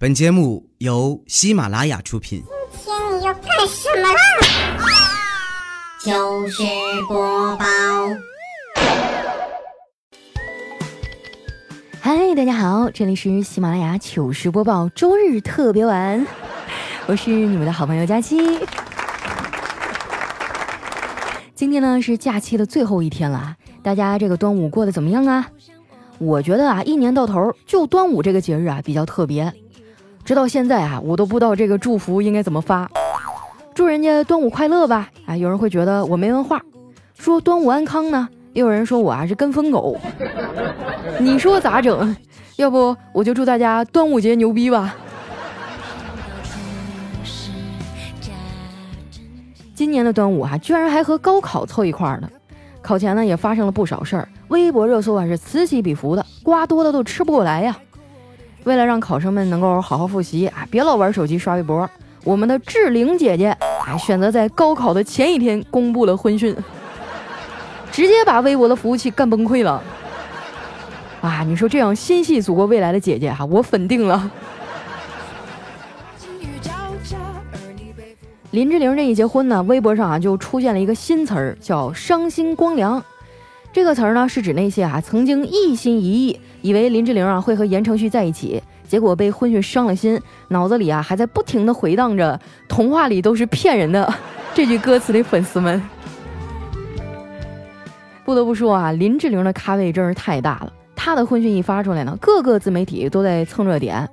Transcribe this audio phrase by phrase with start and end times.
[0.00, 2.44] 本节目由喜马拉雅出品。
[2.84, 4.20] 今天你要干什么啦？
[5.98, 6.62] 糗事
[7.08, 7.64] 播报。
[11.98, 16.24] 嗨，大家好，这里是喜马拉雅糗事播报周日特别晚，
[17.06, 18.60] 我是你们的好朋友佳期。
[21.56, 25.48] 今天呢是假期的最后一天了，大家这个端午过得怎么样啊？
[26.18, 29.52] 我觉得啊，一年到头就端午这个节日啊比较特别。
[30.28, 32.86] 直到现在啊，我都不知道这个祝福应该怎么发。
[33.74, 35.08] 祝人家端午快乐吧！
[35.24, 36.60] 啊，有人会觉得我没文化。
[37.14, 39.96] 说端午安康呢，又有人说我啊是跟风狗。
[41.18, 42.14] 你说咋整？
[42.56, 44.94] 要不我就祝大家端午节牛逼吧。
[49.74, 52.28] 今年的端午啊，居然还和高考凑一块儿了。
[52.82, 57.74] 考前呢也发生了不少事儿，微博热搜啊是此起彼伏的，瓜多的都吃不过来呀。
[58.68, 61.88] 为了让考生们能够好好复习啊，别老玩手机刷微博，
[62.22, 63.48] 我们的志玲姐姐
[63.86, 66.54] 啊选择在高考的前一天公布了婚讯，
[67.90, 69.82] 直接把微博的服务器干崩溃了。
[71.22, 74.30] 啊，你说这样心系祖国未来的姐姐哈，我粉定了。
[78.50, 83.02] 林志玲这一结婚呢，微博上啊就出现了一个新词儿，叫“伤心光良”。
[83.72, 86.38] 这个词儿呢，是指那些啊曾经一心一意。
[86.60, 94.12] 以为林志玲啊会和言承旭在一起，结果被婚讯伤了心，脑子里啊还在不停的回荡着“童话里都是骗人的”
[94.54, 95.80] 这句歌词的粉丝们。
[98.24, 100.72] 不得不说啊，林志玲的咖位真是太大了。
[100.94, 104.08] 她的婚讯一发出来呢，各个自媒体都在蹭热点，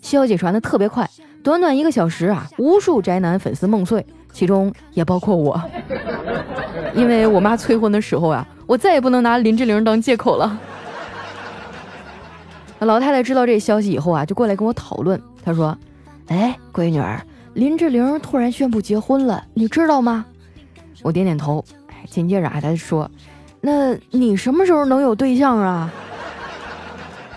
[0.00, 1.08] 消息传的特别快，
[1.42, 5.60] 短短一个小时啊，无数宅男粉丝梦碎，其中也包括我。
[6.94, 10.58] 因为我妈催婚的时候啊，我再也不能拿林志玲当借口了。
[12.86, 15.20] 老太太知道这消息以后啊，就过来跟我讨论。
[15.44, 15.76] 她说
[16.28, 17.20] ：“哎，闺女儿，
[17.54, 20.24] 林志玲突然宣布结婚了，你知道吗？”
[21.02, 21.64] 我点点头。
[22.08, 23.10] 紧接着啊，她说
[23.60, 25.92] ：“那你什么时候能有对象啊？”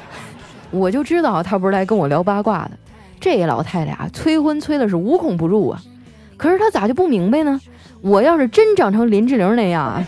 [0.72, 2.72] 我就知道她不是来跟我聊八卦的。
[3.19, 5.81] 这老太太啊，催婚催的是无孔不入啊。
[6.38, 7.59] 可是她咋就不明白呢？
[8.01, 10.03] 我要是真长成林志玲那样，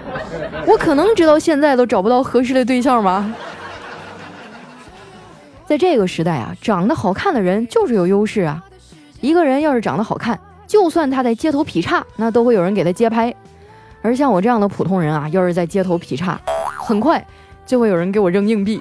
[0.66, 3.34] 我可能直到现在都找不到合适的对象吗？
[5.66, 8.64] 在这个时代啊，长得好看的人就是有优势啊。
[9.20, 13.34] 一个人要是长得好看，就算他在街头劈叉，那都会有人给他街拍。
[14.00, 16.40] 而像我这样的普通人啊，要是在街头劈叉，
[16.78, 17.26] 很快
[17.66, 18.80] 就会有人给我扔硬币。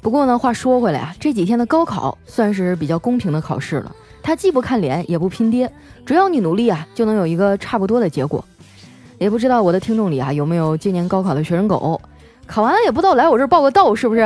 [0.00, 3.92] 不过呢，话说回来啊，这几天的高考算是比较公平的考试了。
[4.22, 5.72] 他既不看脸，也不拼爹，
[6.06, 8.44] 只要你努力啊，就能有一个差不多的结果。
[9.22, 12.00] 也不知道我的听众里啊有没有今年高考的学生狗，
[12.44, 14.20] 考完了也不知道来我这儿报个到是不是？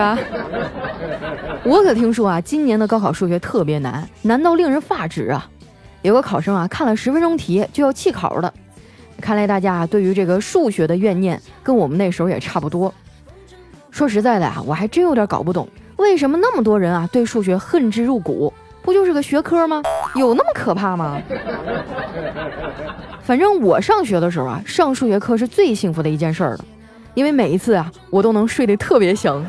[1.64, 5.46] 我可听说啊，今年的高考数学特别难，难到令人发指啊！
[6.00, 8.50] 有个考生啊看了十分钟题就要弃考了，
[9.20, 12.92] 看来大家对于这个数学的怨念跟我们那时候也差不多。
[13.90, 18.50] 说实在的啊，我还真有点搞不懂，为什么那么多人啊对数学恨之入骨？
[18.80, 19.82] 不就是个学科吗？
[20.14, 21.20] 有那么可怕吗？
[23.26, 26.64] 反正我上学的时候啊，上数学课是最幸福的一件事儿了，
[27.14, 29.44] 因为每一次啊，我都能睡得特别香。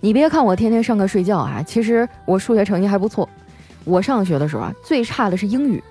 [0.00, 3.28] 你别看我天天上课睡觉啊，其实我数学成绩还不错。
[3.84, 5.84] 我上学的时候啊，最差的是英语，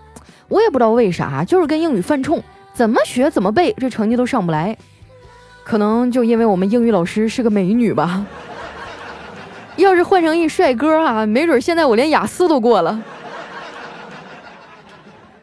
[0.47, 4.75] 我也不知道为啥，就是跟英语犯冲，怎么学怎么背，这成绩都上不来。
[5.63, 8.25] 可能就因为我们英语老师是个美女吧。
[9.77, 13.01] 要是换成一帅哥哈，没准现在我连雅思都过了。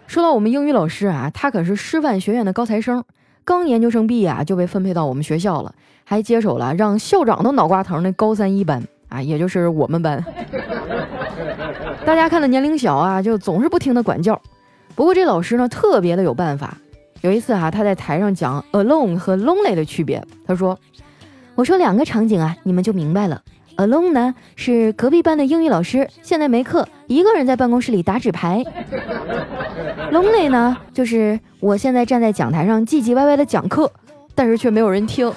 [0.06, 3.04] 说到我们英语老师啊，他可是师范学院的高材生，
[3.44, 5.72] 刚研究生毕业啊就被分配到我们学校了，
[6.04, 10.24] 还接手了让校长都脑瓜疼的高三一班啊，也就是我们班。
[12.04, 14.40] 大家看的年龄小啊，就总是不听他管教。
[14.94, 16.76] 不过这老师呢，特别的有办法。
[17.20, 20.76] 有一次啊，他在台上讲 alone 和 lonely 的区别，他说
[21.54, 23.40] ：“我说两个场景啊，你们就明白了。”
[23.80, 28.62] Alone 呢是隔壁班的英语老师，现在没课，一个人在办公室里打纸牌。
[30.12, 33.90] Lonely 呢就是我现在站在讲台上唧唧歪歪的讲课，
[34.34, 35.32] 但是却没有人听。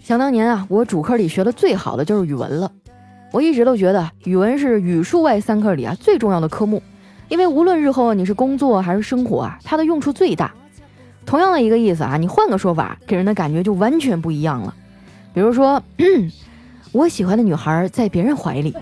[0.00, 2.72] 想当年啊，我主科里学的最好的就是语文了。
[3.32, 6.82] 我一直都觉得语文是语数外三科里啊最重要的科目，
[7.28, 10.50] 因为无论日后你是工作还是生活啊，它的用处最大。
[11.26, 14.72] 同样的一个意思啊，你换个说法，给人的感觉就完全不一样了。
[15.34, 15.82] 比如说，
[16.92, 18.74] 我喜欢的女孩在别人怀里。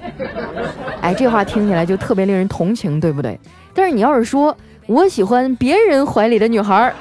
[1.01, 3.41] 哎，这话听起来就特别令人同情，对不对？
[3.73, 4.57] 但是你要是说
[4.87, 6.93] 我喜欢别人怀里的女孩，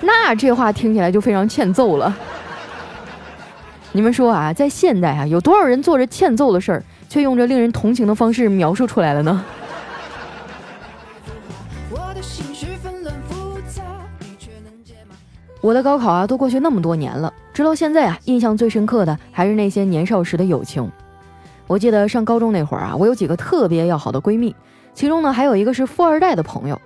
[0.00, 2.14] 那这话听起来就非常欠揍了。
[3.92, 9.42] 你们说啊，在现代啊，有多少人做着欠揍的事儿，却用着令人同情的方式描述出来了呢？
[15.66, 20.88] 我的高考啊，都过去那么多年了，直到现在啊，印象最深刻的还是那些年少时的友情。
[21.66, 24.54] 我记得上高中那会儿啊，我有几个特别要好的闺蜜，
[24.94, 26.80] 其中呢还有一个是富二代的朋友。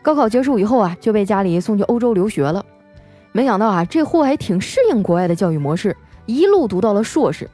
[0.00, 2.64] 高考结束以后啊，就被家里送去欧洲留学了。
[3.32, 7.46] 没想到啊，这货还挺适应国外的教育模式，一路读到了硕士。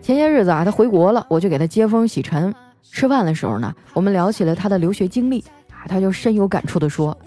[0.00, 2.54] 前些日子啊，他回国了，我就给他接风洗尘。
[2.92, 5.42] 吃饭的时候呢，我们聊起了他的留学经历
[5.72, 7.18] 啊，他就深有感触地说。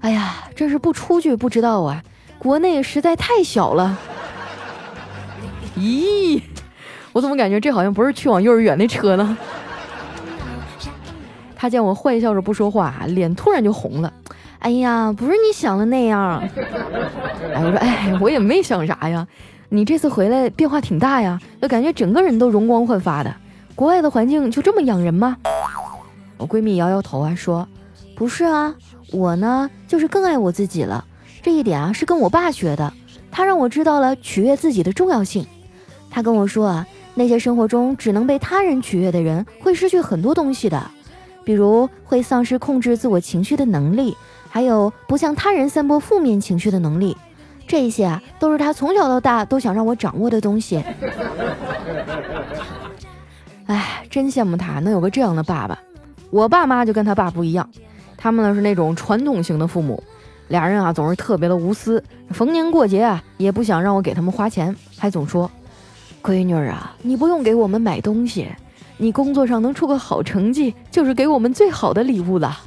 [0.00, 2.02] 哎呀，这是不出去不知道啊！
[2.38, 3.98] 国内实在太小了。
[5.76, 6.40] 咦，
[7.12, 9.36] 我怎么感觉这好像不是去往幼儿园的车呢？
[11.54, 14.10] 他见我坏笑着不说话，脸突然就红了。
[14.60, 16.42] 哎呀，不是你想的那样。
[17.54, 19.26] 哎，我说，哎，我也没想啥呀。
[19.68, 23.34] 你这次回来变化挺大呀，就感觉整个人都容光焕发的。
[23.74, 25.36] 国外的环境就这么养人吗？
[26.38, 27.68] 我闺蜜摇摇头啊，说，
[28.16, 28.74] 不是啊。
[29.12, 31.04] 我呢，就是更爱我自己了。
[31.42, 32.92] 这一点啊，是跟我爸学的。
[33.30, 35.46] 他让我知道了取悦自己的重要性。
[36.10, 40.90] 他跟我说啊，那些生活中只能被他人取悦的人，会失去很多东西的，
[41.44, 44.16] 比如会丧失控制自我情绪的能力，
[44.48, 47.16] 还有不向他人散播负面情绪的能力。
[47.68, 50.82] 这些啊，都是他从小到大都想让我掌握的东西。
[53.66, 55.78] 哎，真羡慕他能有个这样的爸爸。
[56.30, 57.70] 我爸妈就跟他爸不一样。
[58.22, 60.02] 他们呢是那种传统型的父母，
[60.48, 65.50] 俩人啊总是特别的无私，逢年过节啊也不想让我给他们花钱，还总说
[66.22, 68.46] ：“闺女啊，你不用给我们买东西，
[68.98, 72.60] 你工作上能出个好成绩就是给我们最好的礼物了。”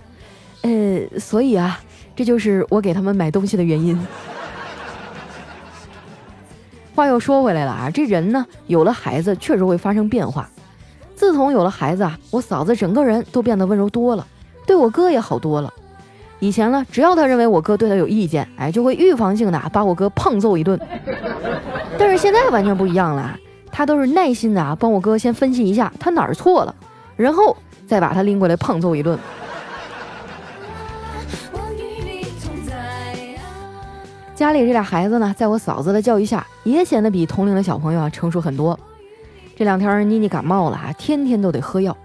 [0.63, 1.79] 呃，所以啊，
[2.15, 3.95] 这就是我给他们买东西的原因。
[6.95, 10.49] 话又说回来了啊，这人呢有了孩子确实会发生变化。
[11.15, 14.25] 自从有了孩子啊，我嫂子整个人都变得温柔多了。
[14.65, 15.73] 对我哥也好多了。
[16.39, 20.77] 以前呢，只要他认为我哥对他有意见，哎，就会预防性的把我哥胖揍一顿。
[21.97, 23.37] 但是现在完全不一样了，
[23.71, 26.75] 他都是耐心的啊，帮我哥先分析一下他哪儿错了，
[27.15, 27.55] 然后
[27.87, 29.17] 再把他拎过来胖揍一顿。
[34.35, 38.77] 家里这俩孩子呢，在我嫂子的教育下，也显得比同龄的小朋友啊成熟很多。
[39.55, 41.95] 这两天妮妮感冒了啊，天天都得喝药。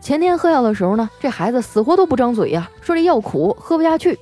[0.00, 4.18] 前天喝药的时候呢，这孩子死活都不张嘴呀，说这药苦，喝不下去。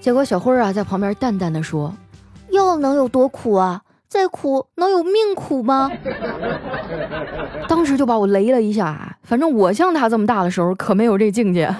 [0.00, 1.92] 结果小辉啊在旁边淡淡的说
[2.50, 3.82] ：“药能有多苦啊？
[4.08, 5.90] 再苦能有命苦吗？”
[7.68, 9.18] 当时就把我雷了一下。
[9.22, 11.74] 反正我像他这么大的时候可没有这境界。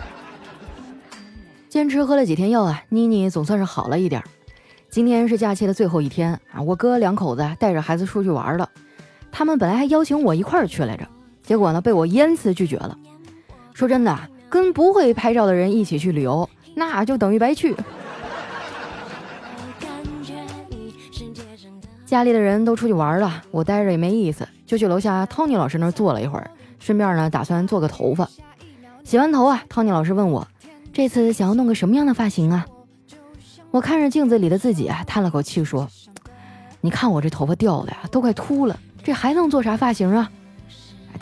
[1.68, 4.22] 坚持喝了几天药啊，妮妮总算是好了一点。
[4.88, 8.68] 今天是假期的最后一天啊，我哥两口子带着孩子出去玩了，
[9.30, 11.06] 他们本来还邀请我一块儿去来着。
[11.42, 12.96] 结果呢，被我严词拒绝了。
[13.74, 14.18] 说真的，
[14.48, 17.74] 跟不会拍照的人一起去旅游，那就等于白去。
[22.04, 28.28] 家里的人都出去玩了，我待着也没意思，就去楼下 Tony 老师那儿坐了一会儿，顺便呢，打算做个头发。
[29.02, 30.46] 洗完头啊，Tony 老师问我，
[30.92, 32.66] 这次想要弄个什么样的发型啊？
[33.70, 35.88] 我看着镜子里的自己，叹了口气说
[36.82, 40.30] ：“你看我这头发掉的呀，都快秃了，这还能做啥发型啊？”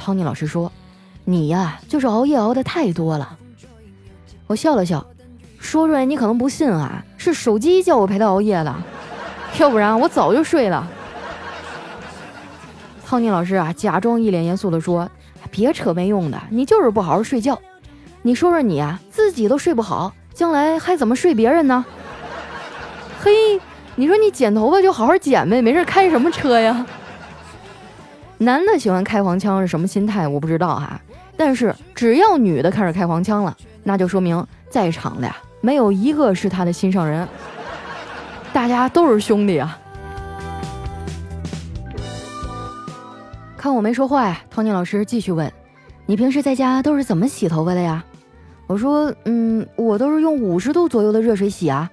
[0.01, 0.73] 汤尼老师说
[1.27, 3.37] ：“你呀，就是熬夜熬的太多了。”
[4.49, 5.07] 我笑了笑，
[5.59, 8.75] 说出来你可能不信啊，是手机叫我陪他熬夜的，
[9.59, 10.89] 要不然我早就睡了。
[13.05, 15.09] 汤尼老师啊，假装一脸严肃地说
[15.53, 17.61] ：“别扯没用的，你就是不好好睡觉。
[18.23, 21.85] 你说说你啊，自己都睡不好，将来还怎么睡别人呢？”
[23.21, 23.61] 嘿，
[23.97, 26.87] 你说你剪头发就好好剪呗，没事开什么车呀？
[28.43, 30.27] 男的喜欢开黄腔是什么心态？
[30.27, 30.99] 我不知道哈。
[31.37, 37.29] 但是只要女的开始开黄腔了，那就说明在场的呀没有一个是他的心上人，
[38.51, 39.79] 大家都是兄弟啊。
[43.59, 45.53] 看我没说话呀，，Tony 老师继续问
[46.07, 48.03] ：“你平时在家都是怎么洗头发的呀？”
[48.67, 51.91] 我说：“嗯，我都是用五十度左右的热水洗啊。”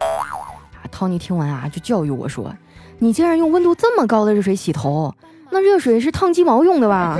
[0.93, 2.55] ”Tony 听完啊，就教育我说
[2.99, 5.13] ：“你竟然用温度这么高的热水洗头！”
[5.49, 7.19] 那热水是烫鸡毛用的吧？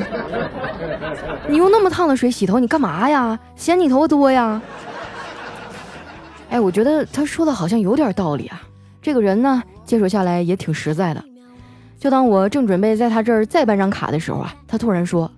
[1.47, 3.37] 你用那么烫的水洗头，你干嘛呀？
[3.55, 4.61] 嫌你头发多呀？
[6.49, 8.61] 哎，我觉得他说的好像有点道理啊。
[9.01, 11.23] 这个人呢，接触下来也挺实在的。
[11.99, 15.31] 就当我正准备在他这儿再办张卡的时候啊，他突然说：“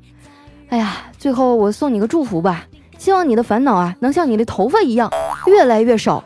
[0.70, 2.66] 哎呀，最后我送你个祝福吧，
[2.98, 5.10] 希望你的烦恼啊能像你的头发一样
[5.48, 6.24] 越来越少。”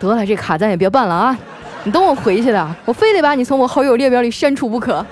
[0.00, 1.38] 得了，这卡咱也别办了啊！
[1.86, 5.06] 你等我回去的，我非得把你从我好友列表里删除不可。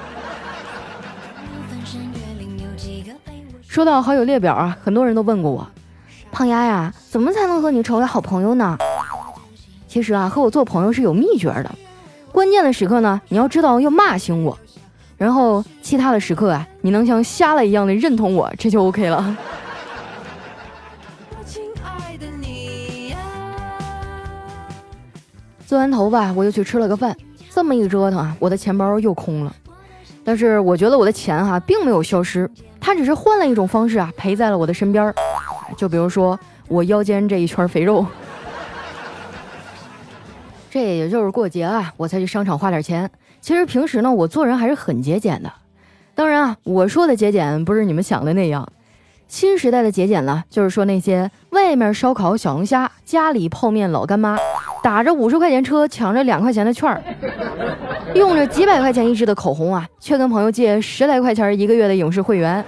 [3.69, 5.65] 说到好友列表啊，很多人都问过我，
[6.33, 8.77] 胖丫呀，怎么才能和你成为好朋友呢？
[9.87, 11.71] 其实啊，和我做朋友是有秘诀的。
[12.33, 14.59] 关键的时刻呢，你要知道要骂醒我，
[15.17, 19.37] 然后其他的时刻啊，你能像瞎了一样的认同我，这就 OK 了。
[25.75, 27.17] 做完头发，我又去吃了个饭。
[27.51, 29.53] 这么一折腾啊，我的钱包又空了。
[30.23, 32.49] 但是我觉得我的钱哈并没有消失，
[32.81, 35.13] 它只是换了一种方式啊陪在了我的身边。
[35.77, 36.39] 就比如说
[36.69, 38.07] 我腰间这一圈肥肉。
[40.71, 43.11] 这也就是过节啊，我才去商场花点钱。
[43.41, 45.53] 其实平时呢，我做人还是很节俭的。
[46.15, 48.69] 当然啊，我说的节俭不是你们想的那样。
[49.27, 54.39] 新时代的节俭呢，就是说那些外面烧烤小龙虾，家里泡面老干妈。
[54.85, 57.03] 打着五十块钱车，抢着两块钱的券儿，
[58.15, 62.63] 用着几百块钱一支的口红啊，却跟朋友借十来块钱一个月的影视会员，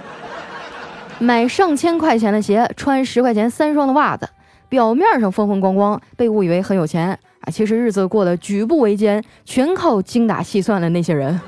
[1.19, 4.27] 买上千块钱的鞋，穿十块钱三双的袜子，
[4.67, 7.09] 表面上风风光光，被误以为很有钱
[7.41, 11.39] 啊，其实日子过得举步维艰，全靠精打细算的那些人。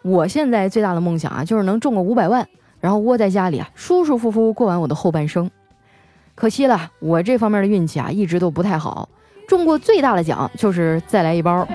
[0.00, 2.48] 我现在最大的梦想啊，就是能中个五百万，
[2.80, 5.50] 然后窝在家里啊，舒舒服服过完我的后半生。
[6.40, 9.06] 可惜了，我这方面的运气啊，一直都不太好。
[9.46, 11.68] 中过最大的奖就是再来一包。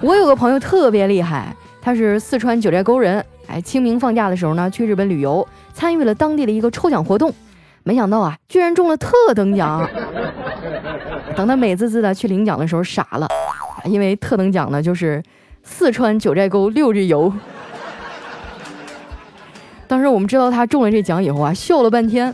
[0.00, 1.52] 我有个朋友特别厉害，
[1.82, 3.24] 他是四川九寨沟人。
[3.48, 7.34] 哎，清明放假的时候呢，去日本旅游，参与了当地的一个抽奖活动，
[7.82, 9.84] 没想到啊，居然中了特等奖。
[11.34, 13.28] 等他美滋滋的去领奖的时候，傻了，
[13.86, 15.20] 因为特等奖呢就是
[15.64, 17.32] 四川九寨沟六日游。
[19.88, 22.32] 当时我们知道他中了这奖以后啊，笑了半天。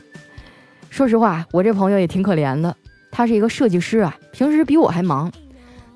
[0.92, 2.76] 说实话，我这朋友也挺可怜的。
[3.10, 5.32] 他是一个设计师啊，平时比我还忙，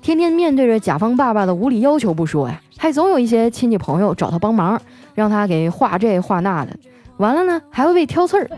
[0.01, 4.81] 天天面对着甲方爸爸的无理要求不说呀，还总有一些亲戚朋友找他帮忙，
[5.13, 6.75] 让他给画这画那的。
[7.17, 8.49] 完了呢，还会被挑刺儿。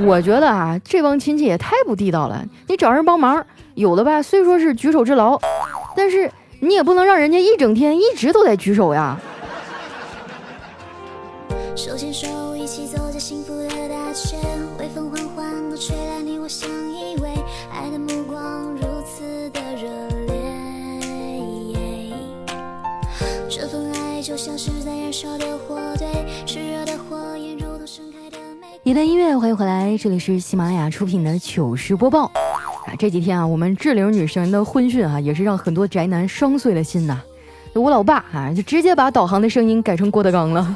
[0.00, 2.44] 我觉得啊，这帮亲戚也太不地道了。
[2.66, 5.38] 你找人帮忙，有的吧，虽说是举手之劳，
[5.94, 6.28] 但是
[6.58, 9.16] 你也不能让人家一整天一直都在举手呀。
[11.76, 14.36] 手牵手一起走在幸福的大街，
[24.34, 26.08] 就像是在燃烧的火堆，
[26.44, 28.80] 炽热的火焰如同盛开的玫瑰。
[28.82, 32.24] 一段音乐，欢迎回来，这里是喜马拉雅出品的糗事播报。
[32.24, 37.22] 啊，这几天啊，我们志玲女神的婚讯啊，也是让很多宅男伤碎了心呐。
[37.74, 40.74] 我老爸啊，就直接把导航的声音改成郭德纲了。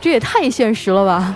[0.00, 1.34] 这也太现实了吧！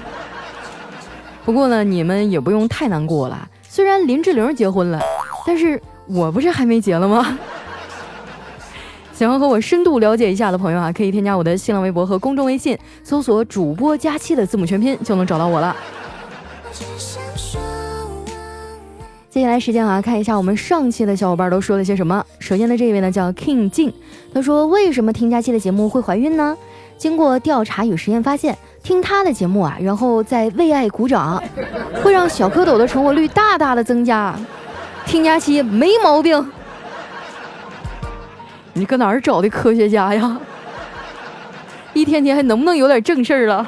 [1.44, 3.48] 不过呢，你们也不用太难过了。
[3.68, 5.00] 虽然林志玲结婚了，
[5.44, 7.36] 但是我不是还没结了吗？
[9.22, 15.76] 想要和我深度了解一下的朋友啊，可以添加我的新浪微博和公众微信，搜索“主播佳期”的字母全拼，就能找到我了。
[19.30, 22.26] 接下来时间啊，看一下我们上期的小伙伴都说了些什么。
[22.40, 23.94] 首先的这位呢，叫 King 静，
[24.34, 26.56] 他说：“为什么听佳期的节目会怀孕呢？”
[26.98, 31.40] 经过调查与实验发现，听他的节目啊，然后再为爱鼓掌，
[32.02, 34.34] 会让小蝌蚪的成活率大大的增加。
[35.06, 36.44] 听佳期没毛病。
[38.74, 40.40] 你搁哪儿找的科学家呀？
[41.92, 43.66] 一天天还能不能有点正事儿了？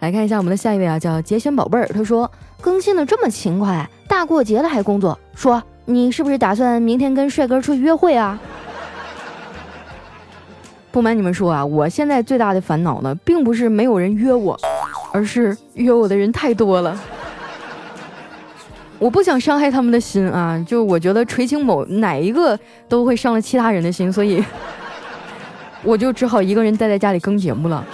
[0.00, 8.38] 来看一下我们的下一位啊，叫节选宝贝儿，他说更新的这么勤快，大过节的还工作，说你是不是打算明天跟帅哥出去约会啊？
[10.92, 14.56] 不瞒你们说啊，我现在最大的烦恼呢，并不是没有人约我，
[15.12, 16.96] 而是约我的人太多了。
[18.98, 24.44] 我不想伤害他们的心啊，就我觉得垂青某哪一个都会伤了其他人的心，所以
[25.82, 27.84] 我就只好一个人待在家里更节目了。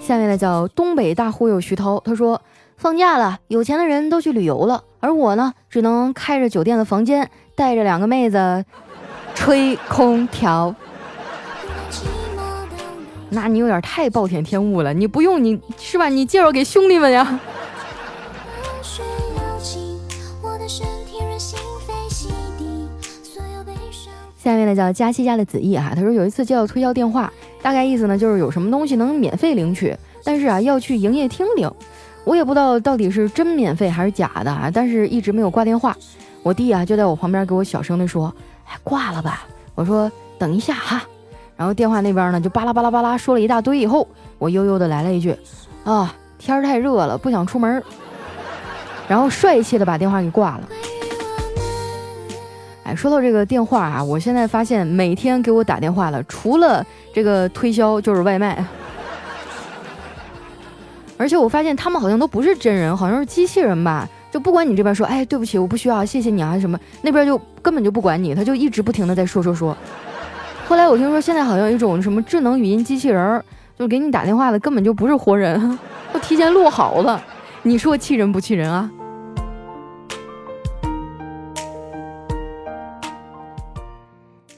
[0.00, 2.40] 下面呢叫东北大忽悠徐涛，他说
[2.76, 7.30] 放假了，有钱的人都去旅游了，而我呢，只能开着酒店的房间。
[7.56, 8.64] 带着两个妹子
[9.34, 10.74] 吹空调，
[13.30, 14.92] 那你有点太暴殄天物了。
[14.92, 16.08] 你不用你是吧？
[16.08, 17.40] 你介绍给兄弟们呀。
[24.42, 29.94] 下面呢叫佳期家的子毅哈，他说有一次接到推销电话，大概意思呢就是有什么东西能免费领取，
[30.24, 31.70] 但是啊要去营业厅领，
[32.24, 35.94] 我也不知道到底是真免费还是假的啊，但是一直没有挂电话。
[36.42, 38.34] 我弟啊就在我旁边给我小声的说
[38.66, 39.46] ：“哎，挂了吧。”
[39.76, 41.02] 我说：“等一下哈。”
[41.60, 45.36] 然后电话那边呢就巴拉巴拉巴拉说了一大堆，以后我悠悠的来了一句
[45.84, 47.82] ：“啊，天儿太热了，不想出门。”
[49.06, 50.62] 然后帅气的把电话给挂了。
[52.84, 58.64] 哎，说到这个电话啊，我现在发现每天给我打电话的，除了这个推销就是外卖，
[61.18, 64.08] 而且我发现他们好像都不是真人，好像是机器人吧。
[64.30, 69.76] 就不管你这边说，哎，对不起，我不需要，谢谢你啊什么，那边就根本就不管你，他就一直不停的在说说说。
[70.70, 73.42] 后来我听说现在好像有一种什么智能语音机器人，
[73.76, 75.76] 就给你打电话的根本就不是活人，
[76.14, 77.20] 都提前录好了。
[77.64, 78.88] 你说气人不气人啊？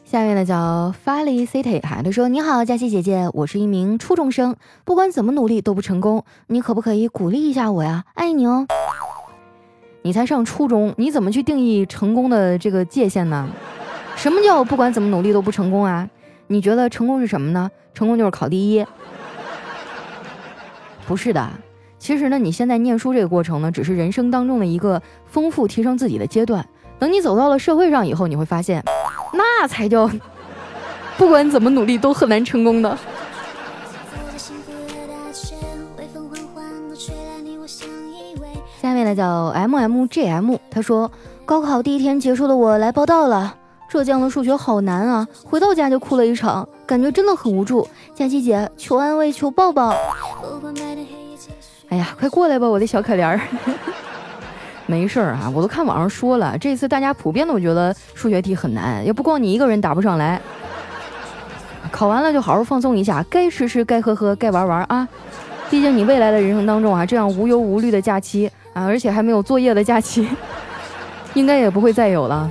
[0.05, 4.55] 下面呢叫发力 City 哈，他说：“你好，佳琪姐姐，我是一名初中生，
[4.85, 8.05] 不管怎么努力都不成功，你可不可以鼓励一下我呀？
[8.13, 8.67] 爱你哦。”
[10.05, 13.49] 你才上初中，你怎么去定义成功的这个界限呢？
[14.17, 16.09] 什么叫不管怎么努力都不成功啊？
[16.47, 17.71] 你觉得成功是什么呢？
[17.95, 18.87] 成功就是考第一？
[21.07, 21.51] 不是的，
[21.99, 26.65] 其实呢，你现在念书这个过程呢，只是人生当中的一个丰富提升自己的阶段。
[26.99, 28.83] 等你走到了社会上以后，你会发现。
[29.33, 30.09] 那才叫，
[31.17, 32.97] 不管怎么努力都很难成功的。
[38.81, 41.11] 下面呢叫 M M G M，他说
[41.45, 43.57] 高考第一天结束的我来报道了。
[43.93, 47.87] 浙江的数学好难啊，回到家就哭了一场，感觉真的很无助。
[48.15, 49.95] 佳琪姐，求安慰，求抱抱。
[51.91, 53.39] 哎呀，快过来吧，我的小可怜儿。
[54.89, 60.41] 没事儿啊，我都看网上说了，这次大家普遍都觉得数学题很难，也不光你一个人答不上来。
[61.91, 65.07] 考完了就好好放松一下，该吃吃，该喝喝，该玩玩啊！
[65.69, 70.27] 毕竟你未来的人生当中啊，这样无忧无虑的假期啊，而且还没有作业的假期，
[71.35, 72.51] 应该也不会再有了。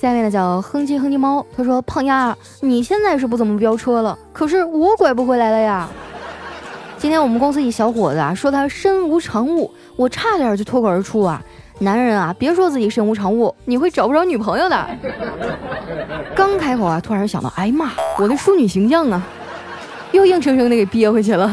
[0.00, 5.88] 下面呢叫哼唧哼唧猫，他说：“胖丫，你现在是不怎么飙车了，可是我拐不回来了呀。
[6.96, 11.42] 今天我们公司一小伙子啊，说他身无长物，我差点就脱口而出啊，
[11.80, 14.86] 男人啊，别说自己身无长物，你会找不着女朋友的。
[16.32, 19.20] 刚开口啊，突然想到，哎呀妈，我的淑女形象啊，
[20.12, 21.52] 又硬生生的给憋回去了。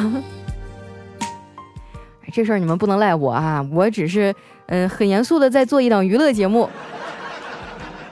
[2.31, 4.35] 这事儿你们不能赖我啊，我只是
[4.67, 6.69] 嗯很严肃的在做一档娱乐节目。”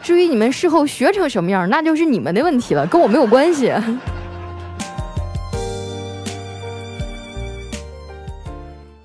[0.03, 3.71] 至于你们事后学成什么样，那就是你们的问题了，跟我没有关系。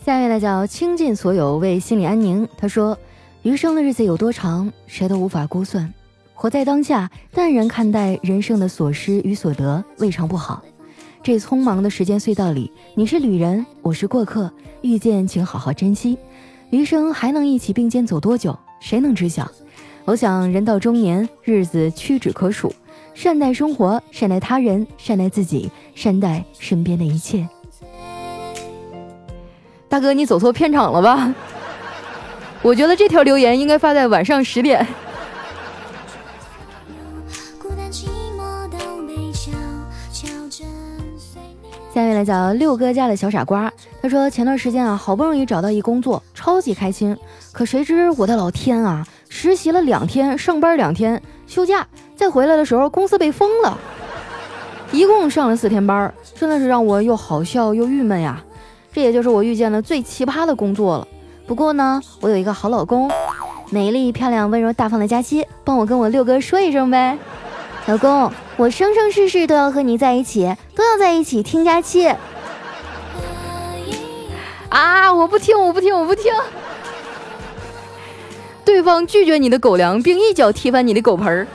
[0.05, 2.49] 下面呢叫倾尽所有为心理安宁。
[2.59, 2.99] 他说
[3.43, 5.95] ：“余生的日子有多长，谁都无法估算。
[6.35, 10.61] 活在当下，淡然看待人生的所失与所得，未尝不好。
[11.23, 14.51] 这匆忙的时间隧道里，你是旅人，我是过客，
[14.83, 16.19] 遇见请好好珍惜。
[16.71, 19.49] 余生还能一起并肩走多久，谁能知晓？”
[20.09, 22.75] 我想，人到中年，日子屈指可数，
[23.13, 27.47] 善待生活，善待他人，善待自己，善待身边的一切。
[29.87, 31.35] 大哥，你走错片场了吧？
[32.65, 34.87] 我觉得这条留言应该发在晚上十点。
[41.99, 43.69] 下面来讲六哥家的小傻瓜，
[44.01, 47.17] 他说前段时间啊，好不容易找到一工作，超级开心，
[47.51, 49.05] 可谁知我的老天啊！
[49.29, 51.85] 实习了两天，上班两天，休假，
[52.15, 53.77] 再回来的时候，公司被封了，
[54.93, 58.41] 一共上了四天班，真的是让我又好笑又郁闷呀。
[58.93, 61.09] 这也就是我遇见的最奇葩的工作了。
[61.49, 63.11] 不过呢，我有一个好老公，
[63.71, 67.19] 美丽漂亮、温柔大方的佳期，帮我跟我六哥说一声呗。
[67.89, 72.07] 老公，我生生世世都要和你在一起，都要在一起听佳期。
[74.69, 75.11] 啊！
[75.11, 76.31] 我不听，我不听，我不听。
[78.63, 81.47] 对方拒绝你的狗粮，并一脚踢翻你的狗盆儿。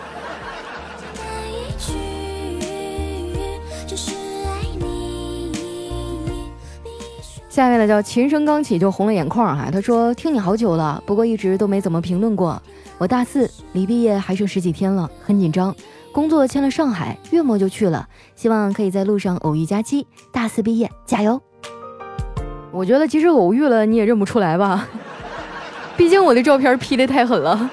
[7.47, 12.59] 下面呢叫琴声刚起就红了眼眶哈，他说听你好久了，不过一直都没怎么评论过。
[12.97, 15.75] 我大四离毕业还剩十几天了，很紧张。
[16.13, 20.05] 工作签了上海，月末就去了，希望可以在路上偶遇佳期。
[20.31, 21.41] 大四毕业，加油！
[22.71, 24.87] 我觉得即使偶遇了，你也认不出来吧。
[25.97, 27.67] 毕竟我的照片 P 的太狠了。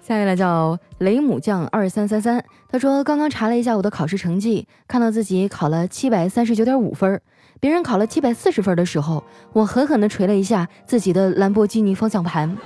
[0.00, 7.20] 下面呢叫雷姆酱二三三三，他说刚刚查了一下我的考试成绩，看到自己考了七百三十九点五分，
[7.60, 12.56] 别人考了七百四十分的时候，我狠狠地捶了一下自己的兰博基尼方向盘。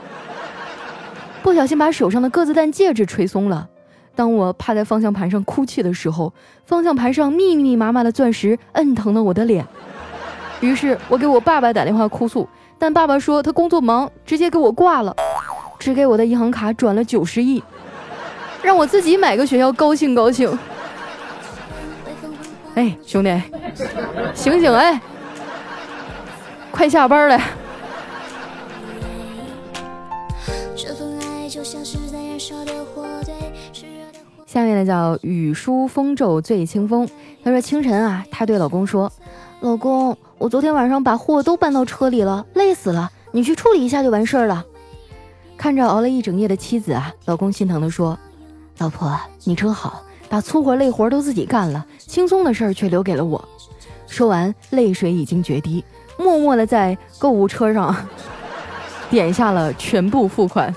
[1.44, 3.68] 不小心把手上的鸽子蛋戒指吹松了。
[4.14, 6.32] 当我趴在方向盘上哭泣的时候，
[6.64, 9.66] 方向盘上密密麻麻的钻石摁疼了我的脸。
[10.60, 15.14] 于是我给我爸爸打电话哭诉，但爸爸说他工作忙，直接给我挂了，
[15.78, 17.62] 只给我的银行卡转了九十亿，
[18.62, 20.58] 让我自己买个学校高兴高兴。
[22.74, 23.42] 哎，兄弟，
[24.32, 24.98] 醒醒哎，
[26.70, 27.38] 快下班了。
[34.46, 37.08] 下面呢叫雨疏风骤醉清风。
[37.42, 39.10] 他说清晨啊，他对老公说
[39.60, 44.64] ：“老公，我昨天晚上把货都搬到车里了，累死了，你去处理一下就完事儿了。”
[45.56, 48.18] 看着熬了一整夜的妻子啊，老公心疼的说
[48.78, 53.42] ：“老婆，你真好，把粗活累活都自己干了，轻松的事儿却留给了我。”
[54.06, 55.82] 说完，泪水已经决堤，
[56.18, 57.94] 默默的在购物车上
[59.10, 60.72] 点下了全部付款。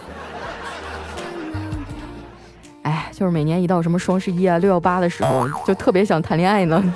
[3.18, 6.80] 就是每年一到什么双十一啊、六幺八的时候，就特别想谈恋爱呢。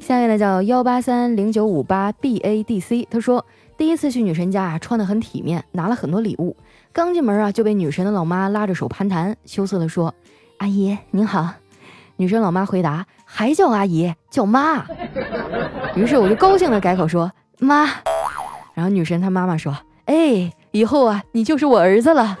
[0.00, 3.46] 下面呢叫幺八三零九五八 b a d c，他说
[3.78, 6.54] 第一次去女神家啊，穿的很体面，拿了很多礼物。
[6.92, 10.14] 刚进门啊，就被女神的老妈拉着手攀谈，羞涩的说
[10.60, 11.54] ：“阿姨您好。”
[12.16, 14.84] 女神老妈回答：“还叫阿姨，叫妈。
[15.96, 17.88] ”于是我就高兴的改口说：“妈。”
[18.74, 22.36] 然后女神她妈妈说：“哎，以后啊，你就是我儿子了。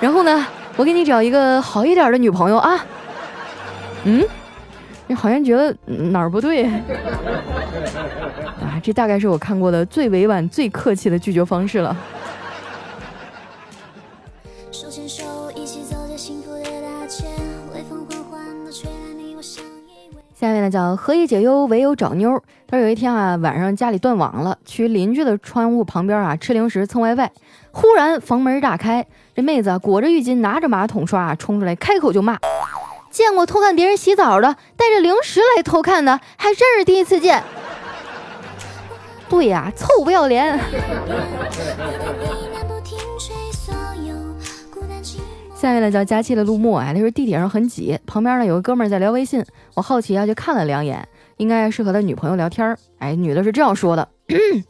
[0.00, 0.46] 然后呢，
[0.76, 2.84] 我给你找一个好一点的女朋友啊。”
[4.04, 4.24] 嗯，
[5.06, 6.64] 你好像觉得哪儿不对
[8.60, 8.80] 啊？
[8.82, 11.96] 这大概是我看过的最委婉、最客气的拒绝方式了。
[20.38, 22.42] 下面呢叫何以解忧，唯有找妞。
[22.68, 27.30] 他说有一天啊，晚上家里断网了，去邻居的窗户旁边啊吃零食蹭 WiFi，
[27.72, 32.38] 忽然房门大开，这妹子裹着浴巾，拿着马桶刷冲出来，开口就骂
[33.10, 37.42] ：“见过偷看别人洗澡的，带着零食来偷看的，还真是第一次见。
[39.30, 40.60] ”对呀，臭不要脸。
[45.56, 49.42] 下面呢叫佳期的陆墨啊，他说地铁上很挤，旁边呢有个哥们在聊微信，
[49.74, 54.06] 我好奇啊就看了两眼，应该是和他女朋友聊天儿哎，女的是这样说的：“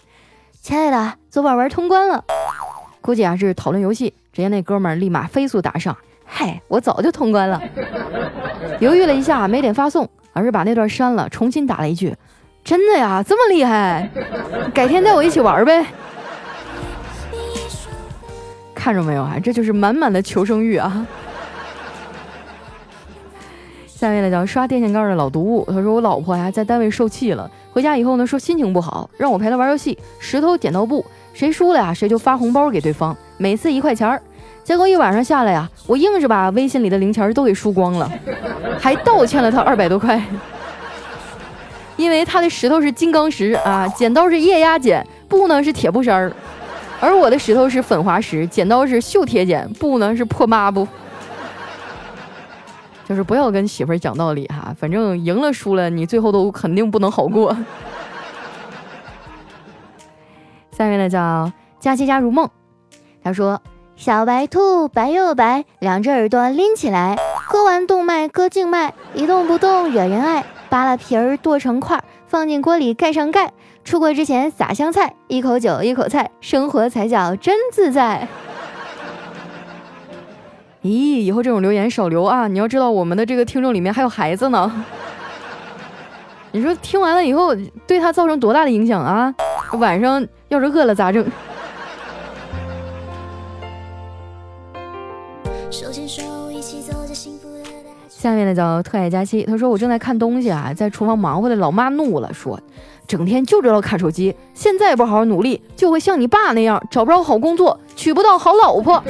[0.63, 2.25] 亲爱的，昨晚玩通关了，
[3.03, 7.61] 估计啊是讨论游戏。”只见那哥们立马飞速打上：“嗨，我早就通关了。”
[8.79, 12.15] 犹豫了一下没点发送，而是把那段删了，重新打了一句
[12.63, 14.09] ：“真的呀，这么厉害？
[14.73, 15.85] 改天带我一起玩呗。”
[18.87, 21.05] 看着没有啊，这就是满满的求生欲啊！
[23.85, 34.23] 下面呢叫刷电线杆的老毒物，他说我老婆呀在单位受气了，回家以后呢说心情不好，让我陪她玩游戏，石头剪刀布，谁输了呀谁就发红包给对方，每次一块钱儿。
[34.63, 38.09] 结果一晚上下来呀，我硬是把微信里的零钱都给输光了，
[38.79, 40.23] 还倒欠了他二百多块，
[41.97, 46.33] 因为他的石头是金刚石啊，剪刀是液压剪，布呢是铁布衫儿。
[47.01, 50.87] 而我的石头是粉滑石，剪刀是锈铁剪，布呢是破抹布。
[53.09, 57.57] 就是不要跟媳妇儿讲道理哈，反正赢了输了，你最后都肯定不能好过。
[60.73, 62.51] 下面呢叫佳期佳如梦，
[63.23, 63.63] 他说
[63.95, 67.17] ：“小白兔白又白，两只耳朵拎起来，
[67.49, 73.53] 割完动脉割静脉，一动不动惹人爱，扒了皮儿剁成块，放进锅里盖上盖。”
[73.87, 78.27] 出国之前撒香菜，一口酒一口菜，生活才叫真自在。
[80.83, 82.49] 咦，以后这种留言少留啊！
[82.49, 84.85] 你要知道，我们的这个听众里面还有孩子呢。
[86.51, 87.55] 你说听完了以后，
[87.87, 89.33] 对他造成多大的影响啊？
[89.79, 91.25] 晚上要是饿了咋整？
[98.09, 102.59] 下面呢叫特爱佳期，他说我正在看东西啊，在厨房忙活的老妈怒了，说。
[103.07, 109.03] 整天就知道看手机，现在不好好努力，就会像你爸那样找不着好工作，娶不到好老婆。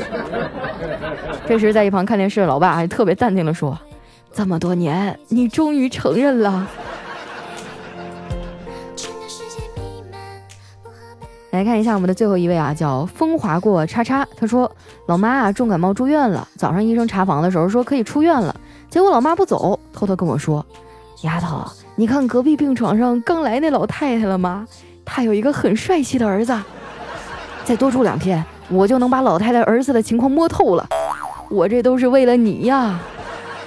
[1.48, 3.78] 这时，在一旁看电视的老爸还特别淡定地说
[4.32, 6.68] ：“这么多年，你终于承认了。”
[11.52, 14.28] 来看一下我们的最后一位啊，叫风华过叉叉。
[14.36, 14.70] 他说
[15.08, 16.46] ：“老妈啊，重感冒住院了。
[16.56, 18.54] 早上医生查房的时候说可以出院了，
[18.90, 20.66] 结果老妈不走，偷偷跟我说，
[21.22, 21.64] 丫头。”
[21.96, 24.66] 你看隔壁病床上刚来那老太太了吗？
[25.04, 26.56] 她有一个很帅气的儿子。
[27.64, 30.86] 再多住两天，我就能把老太太儿子的情况摸透了。
[31.48, 32.98] 我这都是为了你呀！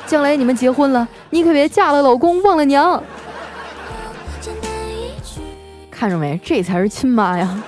[0.06, 3.02] 将来你们结婚了，你可别嫁了老公忘了娘。
[5.92, 6.40] 看着没？
[6.44, 7.62] 这才是亲妈呀！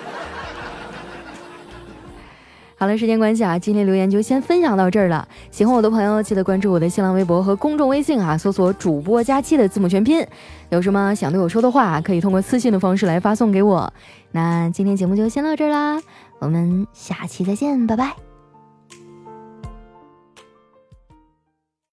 [2.81, 5.27] 好了，时间关系啊，今天留言就先分享到这儿了。
[5.51, 10.25] 喜欢我的朋友，记得关注我的新浪微博和公众微信啊，搜索“主播佳期”的字母全拼。
[10.69, 13.93] 有什么想对我说的话，可以通过私信的方式来发送给我。
[14.31, 16.01] 那今天节目就先到这儿啦，
[16.39, 18.30] 我们下期再见，拜拜。